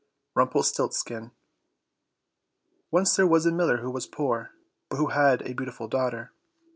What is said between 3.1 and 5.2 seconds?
there was a miller who was poor, but who